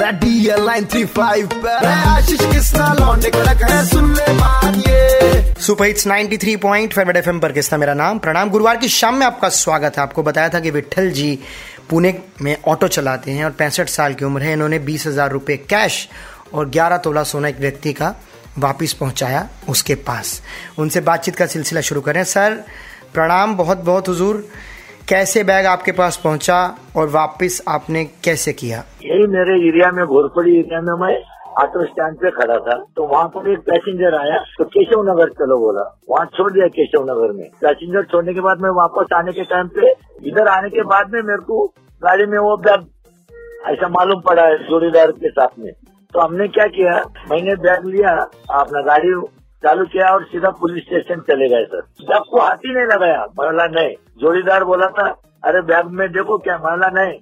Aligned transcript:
Ready 0.00 0.46
line 0.58 0.84
three 0.84 1.04
five 1.04 1.46
पे। 1.54 1.74
आशीष 1.86 2.40
किसना 2.40 2.92
लौंडे 2.92 3.30
कड़क 3.30 3.62
है, 3.62 3.84
सुन 3.86 4.12
ले 4.14 4.32
बात 4.32 4.74
ये। 4.88 5.54
सुपर 5.60 5.86
हिट्स 5.86 6.06
93.5 6.06 6.56
पॉइंट 6.56 7.16
एफएम 7.16 7.38
पर 7.40 7.52
किसना 7.52 7.78
मेरा 7.78 7.94
नाम? 7.94 8.18
प्रणाम, 8.18 8.50
गुरुवार 8.50 8.76
की 8.76 8.88
शाम 8.88 9.14
में 9.14 9.26
आपका 9.26 9.48
स्वागत 9.48 9.96
है। 9.96 10.02
आपको 10.02 10.22
बताया 10.22 10.48
था 10.48 10.60
कि 10.60 10.70
विठल 10.70 11.10
जी 11.10 11.38
पुणे 11.90 12.14
में 12.42 12.56
ऑटो 12.68 12.88
चलाते 12.88 13.30
हैं 13.30 13.44
और 13.44 13.50
पैंसठ 13.50 13.88
साल 13.88 14.14
की 14.14 14.24
उम्र 14.24 14.42
है। 14.42 14.52
इन्होंने 14.52 14.78
बीस 14.78 15.06
हज़ार 15.06 15.30
रुपये 15.30 15.56
कैश 15.56 16.08
और 16.54 16.68
ग्यारह 16.68 16.96
तोला 16.96 17.22
सोना 17.22 17.48
एक 17.48 17.60
व्यक्ति 17.60 17.92
का 17.92 18.14
वापिस 18.58 18.92
पहुँचाया 18.92 19.48
उसके 19.68 19.94
पास। 19.94 20.40
उनसे 20.78 21.00
बातचीत 21.00 21.36
का 21.36 21.46
सिलसिला 21.46 21.80
शुरू 21.80 22.00
करें। 22.00 22.24
सर, 22.24 22.64
प्रणाम 23.14 23.56
बहुत 23.56 23.78
बहुत 23.78 24.08
हुजूर। 24.08 24.48
कैसे 25.08 25.42
बैग 25.44 25.66
आपके 25.66 25.92
पास 25.92 26.16
पहुँचा 26.22 26.58
और 26.96 27.08
वापस 27.08 27.60
आपने 27.68 28.04
कैसे 28.24 28.52
किया? 28.52 28.78
यही 29.04 29.26
मेरे 29.26 29.54
एरिया 29.68 29.90
में, 29.90 30.04
घोरपड़ी 30.04 30.54
एरिया 30.58 30.80
में 30.80 30.92
मैं 31.00 31.14
ऑटो 31.62 31.84
स्टैंड 31.84 32.16
पे 32.16 32.30
खड़ा 32.30 32.56
था। 32.56 32.76
तो 32.96 33.06
वहाँ 33.06 33.28
पर 33.28 33.50
एक 33.52 33.58
पैसेंजर 33.68 34.14
आया 34.14 34.38
तो 34.58 34.64
केशव 34.66 35.02
नगर 35.10 35.30
चलो 35.38 35.58
बोला। 35.58 35.84
वहाँ 36.10 36.24
छोड़ 36.36 36.50
दिया 36.52 36.66
केशव 36.68 37.04
नगर 37.04 37.32
में। 37.32 37.46
पैसेंजर 37.60 38.02
छोड़ने 38.04 38.34
के 38.34 38.40
बाद 38.40 38.62
मैं 38.62 38.70
वापस 38.76 39.14
आने 39.16 39.32
के 39.32 39.44
टाइम 39.44 39.68
पे, 39.68 39.92
इधर 40.24 40.48
आने 40.48 40.70
के 40.70 40.82
बाद 40.84 41.12
में 41.12 41.20
मेरे 41.22 41.42
को 41.42 41.64
गाड़ी 42.02 42.26
में 42.26 42.38
वो 42.38 42.56
बैग, 42.58 42.86
ऐसा 43.66 43.88
मालूम 43.88 44.20
पड़ा 44.20 44.42
है 44.42 44.58
जोड़ीदार 44.64 45.10
के 45.12 45.30
साथ 45.30 45.58
में। 45.58 45.72
तो 46.14 46.20
हमने 46.20 46.48
क्या 46.48 46.66
किया, 46.66 46.92
मैंने 47.30 47.54
बैग 47.62 47.86
लिया, 47.86 48.12
अपना 48.54 48.82
गाड़ी 48.82 49.14
चालू 49.66 49.84
किया 49.84 50.08
और 50.08 50.24
सीधा 50.24 50.50
पुलिस 50.50 50.84
स्टेशन 50.84 51.20
चले 51.20 51.48
गए, 51.48 51.64
सर। 51.64 51.80
जब 51.80 52.22
को 52.30 52.40
हाथ 52.40 52.56
ही 52.56 52.74
नहीं 52.74 52.84
लगाया 52.84 53.26
महिला 53.40 53.66
नहीं। 53.66 53.96
जोड़ीदार 54.18 54.64
बोला 54.64 54.86
था, 54.86 55.22
अरे, 55.44 55.62
बैग 55.62 55.86
में 55.86 56.08
देखो 56.08 56.38
क्या 56.38 56.58
महिला 56.58 56.88
नहीं। 56.88 57.18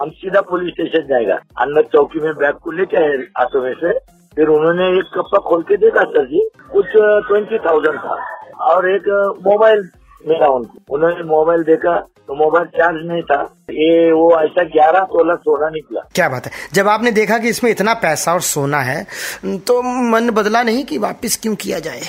हम 0.00 0.10
सीधा 0.10 0.40
पुलिस 0.40 0.74
स्टेशन 0.74 1.06
जाएगा। 1.08 1.34
अंदर 1.34 1.82
चौकी 1.82 2.20
में 2.20 2.34
बैग 2.34 2.54
को 2.54 2.70
लेके 2.70 2.96
आए 2.96 3.08
हाथों 3.08 3.62
में 3.62 3.74
से। 3.74 3.98
फिर 4.36 4.48
उन्होंने 4.48 4.98
एक 4.98 5.04
कप्पा 5.04 5.38
खोल 5.38 5.62
के 5.62 5.76
देखा, 5.76 6.02
सर 6.02 6.26
जी। 6.26 6.50
कुछ 6.72 6.86
ट्वेंटी 6.96 7.58
थाउज़ेंड 7.58 7.98
था। 7.98 8.44
और 8.60 8.90
एक 8.90 9.02
मोबाइल 9.46 9.82
मिला 10.28 10.46
उनको 10.50 10.94
उन्होंने 10.94 11.22
मोबाइल 11.26 11.62
देखा 11.64 11.96
तो 12.28 12.34
मोबाइल 12.34 12.66
चार्ज 12.76 13.06
नहीं 13.06 13.22
था। 13.22 13.40
ये 13.72 14.12
वो 14.12 14.30
ऐसा 14.38 14.62
ग्यारह 14.66 15.04
सोलह 15.06 15.34
सोना 15.36 15.68
निकला। 15.70 16.00
क्या 16.14 16.28
बात 16.28 16.46
है। 16.46 16.52
जब 16.74 16.88
आपने 16.88 17.10
देखा 17.12 17.38
कि 17.38 17.48
इसमें 17.48 17.70
इतना 17.70 17.94
पैसा 18.02 18.32
और 18.32 18.40
सोना 18.42 18.80
है 18.82 19.04
तो 19.66 19.80
मन 20.10 20.30
बदला 20.32 20.62
नहीं 20.62 20.84
कि 20.84 20.98
वापस 20.98 21.38
क्यों 21.42 21.54
किया 21.56 21.78
जाए? 21.80 22.00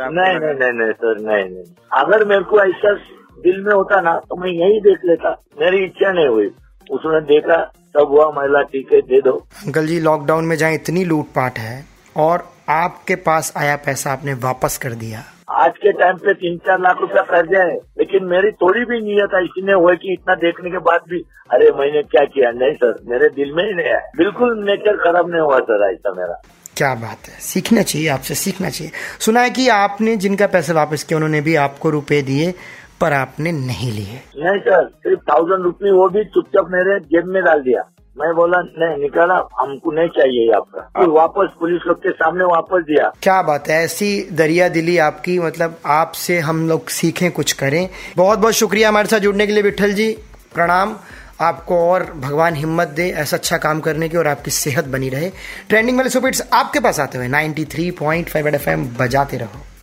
नहीं 0.00 0.38
नहीं 0.38 0.54
नहीं 0.54 0.72
नहीं 0.74 0.92
सर 0.94 1.20
नहीं 1.22 1.44
नहीं। 1.44 1.64
अगर 1.94 2.24
मेरे 2.24 2.44
को 2.44 2.60
ऐसा 2.60 2.94
दिल 3.38 3.60
में 3.62 3.72
होता 3.74 4.00
ना 4.00 4.16
तो 4.20 4.36
मैं 4.36 4.50
यही 4.50 4.80
देख 4.80 5.04
लेता। 5.04 5.30
मेरी 5.60 5.84
इच्छा 5.84 6.12
नहीं 6.12 6.26
हुई। 6.26 6.46
उसने 6.86 7.20
देखा 7.26 7.56
तब 7.94 8.08
हुआ 8.08 8.30
महिला 8.32 8.62
ठीक 8.64 8.92
है 8.92 9.00
दे 9.02 9.20
दो। 9.20 9.32
अंकल 9.66 9.86
जी 9.86 9.98
लॉकडाउन 10.00 10.44
में 10.44 10.56
जहाँ 10.56 10.72
इतनी 10.74 11.04
लूटपाट 11.04 11.58
है 11.58 11.84
और 12.16 12.48
आपके 12.68 13.14
पास 13.24 13.52
आया 13.56 13.76
पैसा 13.76 14.12
आपने 14.12 14.32
वापस 14.34 14.76
कर 14.78 14.92
दिया। 14.94 15.22
आज 15.56 15.72
के 15.76 15.92
टाइम 15.92 16.16
पे 16.16 16.32
तीन 16.34 16.56
चार 16.58 16.80
लाख 16.80 17.00
रुपया 17.00 17.22
कर्जा 17.22 17.62
है 17.62 17.74
लेकिन 17.98 18.24
मेरी 18.24 18.50
थोड़ी 18.52 18.84
भी 18.84 19.00
नीयत 19.00 19.34
ऐसी 19.34 19.62
नहीं 19.62 19.74
हुई 19.74 19.96
कि 19.96 20.12
इतना 20.12 20.34
देखने 20.34 20.70
के 20.70 20.78
बाद 20.88 21.00
भी 21.10 21.20
अरे 21.50 21.70
मैंने 21.78 22.02
क्या 22.02 22.24
किया? 22.24 22.50
नहीं 22.50 22.72
सर 22.74 22.94
मेरे 23.08 23.28
दिल 23.28 23.52
में 23.54 23.64
ही 23.64 23.74
नहीं 23.74 23.86
आया 23.86 24.00
बिल्कुल 24.16 24.58
नेचर 24.64 24.96
खराब 25.04 25.30
नहीं 25.30 25.40
हुआ 25.40 25.58
सर 25.58 25.90
ऐसा 25.90 26.12
मेरा। 26.12 26.40
क्या 26.76 26.94
बात 26.94 27.28
है। 27.28 27.38
सीखना 27.40 27.82
चाहिए 27.82 28.08
आपसे 28.08 28.34
सीखना 28.34 28.70
चाहिए। 28.70 28.92
सुना 29.20 29.40
है 29.40 29.50
कि 29.50 29.68
आपने 29.68 30.16
जिनका 30.16 30.46
पैसे 30.46 30.72
वापस 30.72 31.04
किया 31.04 31.16
उन्होंने 31.16 31.40
भी 31.40 31.54
आपको 31.56 31.90
रुपए 31.90 32.20
दिए 32.22 32.52
पर 33.00 33.12
आपने 33.12 33.52
नहीं 33.52 33.92
लिए। 33.92 34.20
नहीं 34.36 34.60
सर 34.60 34.88
सिर्फ़ 34.88 35.20
थाउज़ेंड 35.30 35.62
रुपी 35.62 35.90
वो 35.90 36.08
भी 36.08 36.24
चुपचाप 36.24 36.66
मेरे 36.70 36.98
जेब 37.06 37.26
में 37.26 37.42
डाल 37.44 37.60
दिया। 37.60 37.82
मैं 38.18 38.34
बोला 38.34 38.60
नहीं 38.60 39.02
निकाला 39.02 39.34
हमको 39.34 39.92
नहीं 39.92 40.08
चाहिए 40.08 40.52
आपका। 40.52 40.80
फिर 40.80 41.08
वापस 41.08 41.48
पुलिस 41.60 41.82
लोग 41.86 41.98
के 41.98 42.10
सामने 42.10 42.44
वापस 42.44 42.82
दिया। 42.82 43.12
क्या 43.22 43.42
बात 43.42 43.68
है 43.68 43.84
ऐसी 43.84 44.28
दरिया 44.32 44.68
दिली 44.68 44.98
आपकी 44.98 45.38
मतलब 45.38 45.78
आपसे 45.86 46.38
हम 46.38 46.68
लोग 46.68 46.88
सीखें 46.88 47.30
कुछ 47.32 47.52
करें। 47.52 47.88
बहुत 48.16 48.38
बहुत 48.38 48.54
शुक्रिया 48.54 48.88
हमारे 48.88 49.08
साथ 49.08 49.18
जुड़ने 49.18 49.46
के 49.46 49.52
लिए 49.52 49.62
विठल 49.62 49.92
जी। 49.92 50.12
प्रणाम। 50.54 50.96
आपको 51.40 51.90
और 51.90 52.12
भगवान 52.16 52.54
हिम्मत 52.54 52.88
दे 52.88 53.10
ऐसा 53.10 53.36
अच्छा 53.36 53.56
काम 53.56 53.80
करने 53.80 54.08
की 54.08 54.16
और 54.16 54.26
आपकी 54.26 54.50
सेहत 54.50 54.84
बनी 54.84 55.08
रहे। 55.08 55.30
ट्रेंडिंग 55.68 55.96
वाले 55.96 56.10
सुपिट्स 56.10 56.48
आपके 56.52 56.80
पास 56.80 57.00
आते 57.00 57.18
हुए 57.18 57.28
93.5 57.28 58.54
एफएम 58.54 58.88
बजाते 59.00 59.36
रहो। 59.36 59.75